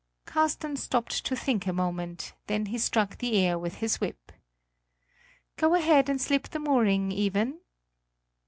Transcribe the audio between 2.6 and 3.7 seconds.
he struck the air